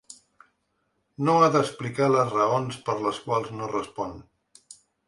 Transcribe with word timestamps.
No 1.27 1.35
ha 1.41 1.51
d’explicar 1.57 2.09
les 2.15 2.35
raons 2.39 2.81
per 2.89 2.99
les 3.05 3.25
quals 3.29 3.57
no 3.61 3.71
respon. 3.79 4.21